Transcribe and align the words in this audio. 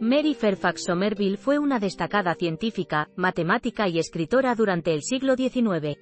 Mary 0.00 0.34
Fairfax 0.34 0.84
Somerville 0.84 1.38
fue 1.38 1.58
una 1.58 1.80
destacada 1.80 2.34
científica, 2.34 3.08
matemática 3.16 3.88
y 3.88 3.98
escritora 3.98 4.54
durante 4.54 4.92
el 4.92 5.02
siglo 5.02 5.36
XIX. 5.36 5.98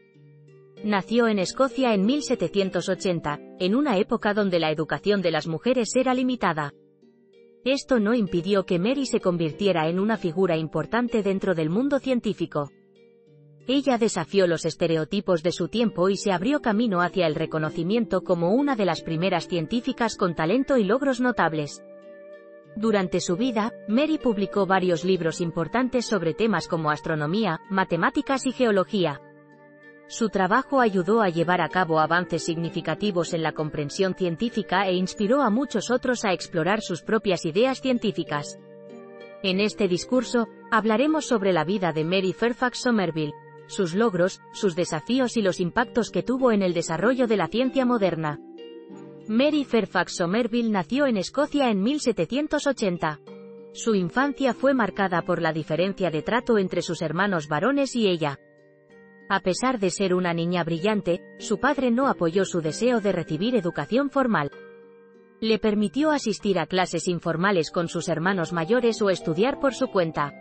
Nació 0.83 1.29
en 1.29 1.39
Escocia 1.39 1.95
en 1.95 2.05
1780, 2.05 3.39
en 3.61 3.77
una 3.77 3.97
época 3.97 4.35
donde 4.35 4.59
la 4.59 4.73
educación 4.73 5.23
de 5.23 5.31
las 5.31 5.47
mujeres 5.47 5.95
era 5.95 6.13
limitada. 6.13 6.75
Esto 7.65 8.01
no 8.01 8.15
impidió 8.15 8.67
que 8.67 8.81
Mary 8.81 9.07
se 9.07 9.21
convirtiera 9.21 9.89
en 9.89 10.01
una 10.01 10.17
figura 10.17 10.57
importante 10.57 11.23
dentro 11.23 11.55
del 11.55 11.71
mundo 11.71 12.01
científico. 12.01 12.73
Ella 13.69 13.97
desafió 13.97 14.49
los 14.49 14.65
estereotipos 14.65 15.45
de 15.45 15.53
su 15.53 15.69
tiempo 15.69 16.09
y 16.09 16.17
se 16.17 16.33
abrió 16.33 16.61
camino 16.61 17.01
hacia 17.01 17.29
el 17.29 17.37
reconocimiento 17.37 18.23
como 18.25 18.55
una 18.55 18.75
de 18.75 18.87
las 18.87 19.03
primeras 19.03 19.47
científicas 19.47 20.17
con 20.17 20.35
talento 20.35 20.77
y 20.79 20.85
logros 20.85 21.21
notables. 21.21 21.81
Durante 22.77 23.21
su 23.21 23.37
vida, 23.37 23.73
Mary 23.87 24.19
publicó 24.19 24.67
varios 24.67 25.05
libros 25.05 25.41
importantes 25.41 26.07
sobre 26.07 26.35
temas 26.35 26.67
como 26.67 26.91
astronomía, 26.91 27.61
matemáticas 27.71 28.47
y 28.47 28.53
geología. 28.53 29.21
Su 30.09 30.29
trabajo 30.29 30.81
ayudó 30.81 31.23
a 31.23 31.29
llevar 31.29 31.61
a 31.61 31.69
cabo 31.69 32.01
avances 32.01 32.45
significativos 32.45 33.33
en 33.33 33.43
la 33.43 33.53
comprensión 33.53 34.15
científica 34.15 34.87
e 34.87 34.95
inspiró 34.95 35.41
a 35.41 35.51
muchos 35.51 35.91
otros 35.91 36.25
a 36.25 36.33
explorar 36.33 36.81
sus 36.83 37.03
propias 37.03 37.47
ideas 37.47 37.81
científicas. 37.81 38.59
En 39.43 39.61
este 39.61 39.89
discurso, 39.89 40.49
hablaremos 40.71 41.27
sobre 41.27 41.53
la 41.53 41.65
vida 41.65 41.93
de 41.93 42.05
Mary 42.05 42.33
Fairfax 42.33 42.81
Somerville, 42.81 43.35
sus 43.67 43.95
logros, 43.95 44.41
sus 44.53 44.75
desafíos 44.75 45.37
y 45.37 45.43
los 45.43 45.61
impactos 45.61 46.11
que 46.11 46.23
tuvo 46.23 46.53
en 46.53 46.63
el 46.63 46.75
desarrollo 46.75 47.27
de 47.27 47.37
la 47.37 47.47
ciencia 47.47 47.87
moderna. 47.87 48.41
Mary 49.29 49.65
Fairfax 49.65 50.17
Somerville 50.17 50.71
nació 50.71 51.07
en 51.07 51.17
Escocia 51.17 51.71
en 51.71 51.83
1780. 51.83 53.21
Su 53.73 53.95
infancia 53.95 54.53
fue 54.53 54.75
marcada 54.75 55.23
por 55.23 55.41
la 55.41 55.55
diferencia 55.55 56.11
de 56.11 56.21
trato 56.21 56.59
entre 56.59 56.83
sus 56.83 57.01
hermanos 57.01 57.49
varones 57.49 57.97
y 57.97 58.07
ella. 58.07 58.39
A 59.31 59.41
pesar 59.41 59.79
de 59.79 59.89
ser 59.89 60.13
una 60.13 60.35
niña 60.35 60.63
brillante, 60.63 61.23
su 61.39 61.59
padre 61.59 61.91
no 61.91 62.09
apoyó 62.09 62.45
su 62.45 62.61
deseo 62.61 63.01
de 63.01 63.13
recibir 63.13 63.57
educación 63.57 64.11
formal. 64.11 64.51
Le 65.41 65.59
permitió 65.59 66.11
asistir 66.11 66.59
a 66.59 66.67
clases 66.67 67.09
informales 67.09 67.71
con 67.71 67.89
sus 67.89 68.11
hermanos 68.11 68.53
mayores 68.53 69.01
o 69.01 69.09
estudiar 69.09 69.59
por 69.59 69.73
su 69.73 69.87
cuenta. 69.87 70.35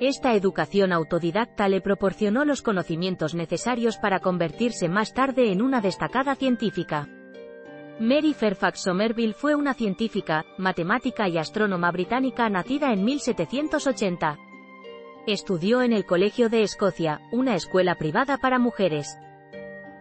Esta 0.00 0.34
educación 0.34 0.94
autodidacta 0.94 1.68
le 1.68 1.82
proporcionó 1.82 2.46
los 2.46 2.62
conocimientos 2.62 3.34
necesarios 3.34 3.98
para 3.98 4.20
convertirse 4.20 4.88
más 4.88 5.12
tarde 5.12 5.52
en 5.52 5.60
una 5.60 5.82
destacada 5.82 6.34
científica. 6.34 7.06
Mary 8.00 8.32
Fairfax 8.32 8.80
Somerville 8.80 9.34
fue 9.34 9.54
una 9.54 9.74
científica, 9.74 10.46
matemática 10.56 11.28
y 11.28 11.36
astrónoma 11.36 11.92
británica 11.92 12.48
nacida 12.48 12.94
en 12.94 13.04
1780. 13.04 14.38
Estudió 15.26 15.82
en 15.82 15.92
el 15.92 16.06
Colegio 16.06 16.48
de 16.48 16.62
Escocia, 16.62 17.20
una 17.30 17.56
escuela 17.56 17.96
privada 17.96 18.38
para 18.38 18.58
mujeres. 18.58 19.18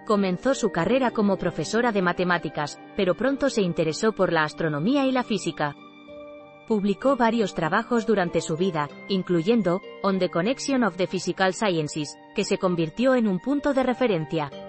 Comenzó 0.07 0.53
su 0.53 0.71
carrera 0.71 1.11
como 1.11 1.35
profesora 1.35 1.91
de 1.91 2.01
matemáticas, 2.01 2.79
pero 2.95 3.15
pronto 3.15 3.49
se 3.49 3.63
interesó 3.63 4.13
por 4.13 4.31
la 4.31 4.45
astronomía 4.45 5.05
y 5.05 5.11
la 5.11 5.25
física. 5.25 5.75
Publicó 6.69 7.17
varios 7.17 7.53
trabajos 7.53 8.05
durante 8.05 8.39
su 8.39 8.55
vida, 8.55 8.87
incluyendo 9.09 9.81
On 10.03 10.19
the 10.19 10.29
Connection 10.29 10.85
of 10.85 10.95
the 10.95 11.07
Physical 11.07 11.53
Sciences, 11.53 12.15
que 12.33 12.45
se 12.45 12.57
convirtió 12.57 13.13
en 13.15 13.27
un 13.27 13.39
punto 13.39 13.73
de 13.73 13.83
referencia. 13.83 14.68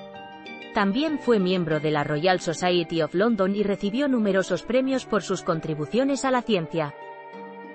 También 0.75 1.19
fue 1.19 1.41
miembro 1.41 1.81
de 1.81 1.91
la 1.91 2.05
Royal 2.05 2.41
Society 2.41 3.03
of 3.03 3.15
London 3.15 3.57
y 3.57 3.65
recibió 3.65 4.07
numerosos 4.07 4.63
premios 4.63 5.05
por 5.05 5.23
sus 5.23 5.43
contribuciones 5.43 6.25
a 6.25 6.31
la 6.31 6.43
ciencia. 6.43 6.95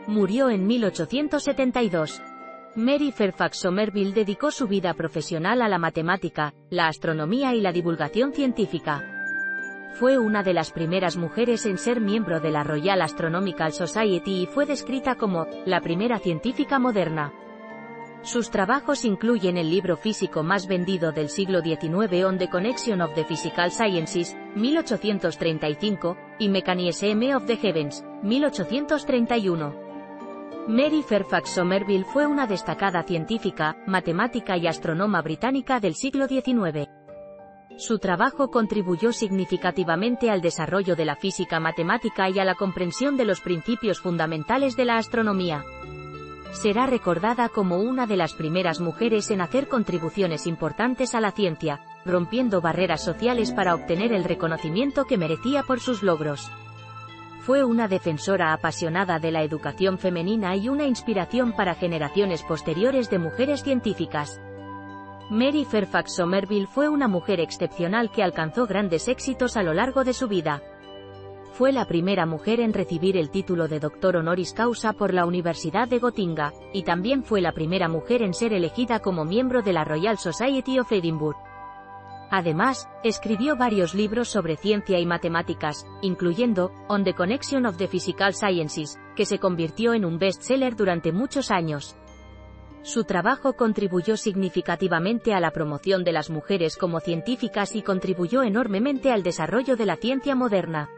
Murió 0.08 0.50
en 0.50 0.66
1872. 0.66 2.22
Mary 2.76 3.12
Fairfax 3.12 3.58
Somerville 3.58 4.14
dedicó 4.14 4.52
su 4.52 4.68
vida 4.68 4.94
profesional 4.94 5.62
a 5.62 5.68
la 5.68 5.78
matemática, 5.78 6.54
la 6.70 6.88
astronomía 6.88 7.54
y 7.54 7.62
la 7.62 7.72
divulgación 7.72 8.32
científica. 8.32 9.04
Fue 9.94 10.18
una 10.18 10.44
de 10.44 10.54
las 10.54 10.72
primeras 10.72 11.16
mujeres 11.16 11.66
en 11.66 11.78
ser 11.78 12.02
miembro 12.02 12.40
de 12.40 12.52
la 12.52 12.64
Royal 12.64 13.02
Astronomical 13.02 13.72
Society 13.74 14.44
y 14.44 14.46
fue 14.46 14.66
descrita 14.66 15.16
como 15.16 15.48
la 15.66 15.82
primera 15.82 16.20
científica 16.20 16.80
moderna. 16.80 17.32
Sus 18.26 18.50
trabajos 18.50 19.06
incluyen 19.06 19.56
el 19.56 19.70
libro 19.70 19.98
físico 19.98 20.42
más 20.42 20.66
vendido 20.66 21.12
del 21.12 21.30
siglo 21.30 21.62
XIX 21.62 22.26
On 22.26 22.40
the 22.40 22.50
Connection 22.50 23.00
of 23.02 23.14
the 23.14 23.24
Physical 23.24 23.70
Sciences, 23.70 24.36
1835, 24.56 26.18
y 26.40 26.50
Mechanism 26.50 27.22
of 27.36 27.46
the 27.46 27.56
Heavens, 27.56 28.04
1831. 28.24 29.76
Mary 30.68 31.04
Fairfax 31.04 31.52
Somerville 31.52 32.04
fue 32.06 32.26
una 32.26 32.48
destacada 32.48 33.04
científica, 33.04 33.78
matemática 33.86 34.58
y 34.58 34.66
astrónoma 34.66 35.22
británica 35.22 35.80
del 35.80 35.94
siglo 35.94 36.28
XIX. 36.28 36.90
Su 37.78 38.00
trabajo 38.00 38.50
contribuyó 38.50 39.14
significativamente 39.14 40.32
al 40.32 40.42
desarrollo 40.42 40.96
de 40.96 41.06
la 41.06 41.16
física 41.16 41.60
matemática 41.60 42.28
y 42.32 42.40
a 42.40 42.46
la 42.46 42.56
comprensión 42.56 43.18
de 43.18 43.26
los 43.26 43.40
principios 43.42 44.00
fundamentales 44.00 44.76
de 44.76 44.86
la 44.86 44.98
astronomía 44.98 45.64
será 46.56 46.88
recordada 46.88 47.50
como 47.50 47.78
una 47.78 48.08
de 48.08 48.18
las 48.18 48.34
primeras 48.34 48.80
mujeres 48.80 49.30
en 49.30 49.42
hacer 49.42 49.68
contribuciones 49.68 50.48
importantes 50.48 51.14
a 51.14 51.22
la 51.22 51.32
ciencia, 51.32 51.82
rompiendo 52.06 52.62
barreras 52.62 53.04
sociales 53.04 53.52
para 53.52 53.76
obtener 53.76 54.14
el 54.14 54.24
reconocimiento 54.24 55.06
que 55.06 55.18
merecía 55.18 55.64
por 55.64 55.80
sus 55.80 56.02
logros. 56.02 56.52
Fue 57.42 57.64
una 57.64 57.88
defensora 57.88 58.54
apasionada 58.54 59.20
de 59.20 59.32
la 59.32 59.44
educación 59.44 60.00
femenina 60.00 60.56
y 60.56 60.70
una 60.70 60.86
inspiración 60.86 61.52
para 61.52 61.76
generaciones 61.76 62.42
posteriores 62.42 63.10
de 63.10 63.20
mujeres 63.20 63.62
científicas. 63.62 64.42
Mary 65.30 65.66
Fairfax 65.66 66.16
Somerville 66.16 66.68
fue 66.68 66.90
una 66.90 67.08
mujer 67.08 67.40
excepcional 67.40 68.12
que 68.12 68.24
alcanzó 68.24 68.66
grandes 68.66 69.08
éxitos 69.08 69.58
a 69.58 69.64
lo 69.64 69.74
largo 69.74 70.04
de 70.04 70.14
su 70.14 70.28
vida. 70.28 70.62
Fue 71.58 71.72
la 71.72 71.86
primera 71.86 72.26
mujer 72.26 72.60
en 72.60 72.74
recibir 72.74 73.16
el 73.16 73.30
título 73.30 73.70
de 73.70 73.80
doctor 73.80 74.18
honoris 74.18 74.52
causa 74.52 74.92
por 74.92 75.14
la 75.14 75.26
Universidad 75.26 75.88
de 75.88 76.00
Gotinga, 76.00 76.52
y 76.74 76.84
también 76.84 77.24
fue 77.24 77.40
la 77.40 77.54
primera 77.54 77.88
mujer 77.88 78.24
en 78.24 78.34
ser 78.34 78.52
elegida 78.52 79.00
como 79.00 79.24
miembro 79.24 79.62
de 79.62 79.72
la 79.72 79.86
Royal 79.86 80.18
Society 80.18 80.80
of 80.80 80.92
Edinburgh. 80.92 81.38
Además, 82.30 82.90
escribió 83.06 83.56
varios 83.56 83.96
libros 83.96 84.28
sobre 84.28 84.58
ciencia 84.58 85.00
y 85.00 85.06
matemáticas, 85.06 85.88
incluyendo 86.02 86.74
On 86.90 87.06
the 87.06 87.14
Connection 87.14 87.66
of 87.66 87.78
the 87.78 87.88
Physical 87.88 88.34
Sciences, 88.34 89.00
que 89.16 89.26
se 89.26 89.40
convirtió 89.40 89.94
en 89.94 90.04
un 90.04 90.20
bestseller 90.20 90.76
durante 90.76 91.14
muchos 91.14 91.52
años. 91.52 91.96
Su 92.82 93.06
trabajo 93.06 93.54
contribuyó 93.54 94.18
significativamente 94.18 95.34
a 95.34 95.40
la 95.40 95.52
promoción 95.52 96.04
de 96.04 96.12
las 96.12 96.30
mujeres 96.30 96.76
como 96.76 97.00
científicas 97.00 97.76
y 97.78 97.82
contribuyó 97.82 98.44
enormemente 98.44 99.14
al 99.14 99.24
desarrollo 99.24 99.78
de 99.78 99.86
la 99.86 99.96
ciencia 99.96 100.36
moderna. 100.36 100.90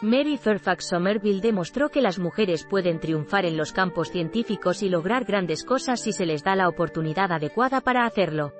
Mary 0.00 0.36
Fairfax 0.36 0.86
Somerville 0.86 1.40
demostró 1.40 1.88
que 1.88 2.00
las 2.00 2.20
mujeres 2.20 2.64
pueden 2.64 3.00
triunfar 3.00 3.44
en 3.44 3.56
los 3.56 3.72
campos 3.72 4.12
científicos 4.12 4.84
y 4.84 4.88
lograr 4.88 5.24
grandes 5.24 5.64
cosas 5.64 6.00
si 6.00 6.12
se 6.12 6.24
les 6.24 6.44
da 6.44 6.54
la 6.54 6.68
oportunidad 6.68 7.32
adecuada 7.32 7.80
para 7.80 8.06
hacerlo. 8.06 8.52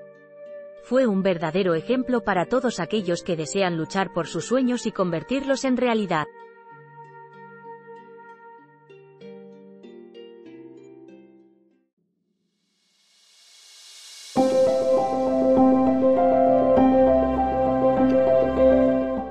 Fue 0.83 1.07
un 1.07 1.23
verdadero 1.23 1.77
ejemplo 1.77 2.25
para 2.25 2.47
todos 2.47 2.81
aquellos 2.81 3.23
que 3.23 3.37
desean 3.37 3.77
luchar 3.77 4.13
por 4.13 4.27
sus 4.27 4.47
sueños 4.47 4.85
y 4.87 4.91
convertirlos 4.91 5.65
en 5.65 5.77
realidad. 5.77 6.27